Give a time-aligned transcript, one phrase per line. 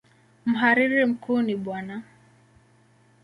[0.45, 1.67] Mhariri mkuu ni Bw.